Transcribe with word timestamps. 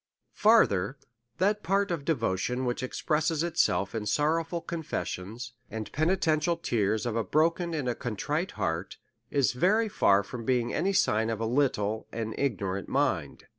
Farther: 0.33 0.97
That 1.37 1.61
part 1.61 1.91
of 1.91 2.05
devotion 2.05 2.65
which 2.65 2.81
expresses 2.81 3.43
it 3.43 3.55
self 3.55 3.93
in 3.93 4.07
sorrowful 4.07 4.59
confession, 4.59 5.37
and 5.69 5.91
penitential 5.91 6.57
tears 6.57 7.05
of 7.05 7.15
a 7.15 7.23
broken 7.23 7.75
and 7.75 7.87
contrite 7.99 8.53
heart, 8.53 8.97
is 9.29 9.53
very 9.53 9.89
far 9.89 10.23
from 10.23 10.43
being 10.43 10.73
any 10.73 10.91
sign 10.93 11.29
of 11.29 11.39
a 11.39 11.45
little 11.45 12.07
and 12.11 12.33
ignorant 12.39 12.89
mind. 12.89 13.45